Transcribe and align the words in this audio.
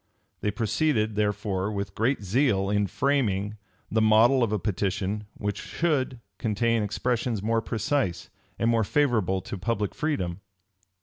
They 0.39 0.49
proceeded, 0.49 1.13
therefore, 1.15 1.71
with 1.71 1.93
great 1.93 2.23
zeal, 2.23 2.71
in 2.71 2.87
framing, 2.87 3.57
the 3.91 4.01
model 4.01 4.41
of 4.41 4.51
a 4.51 4.57
petition 4.57 5.25
which 5.35 5.59
should 5.59 6.19
contain 6.39 6.81
expressions 6.81 7.43
more 7.43 7.61
precise, 7.61 8.31
and 8.57 8.67
more 8.71 8.83
favorable 8.83 9.41
to 9.41 9.59
public 9.59 9.93
freedom. 9.93 10.41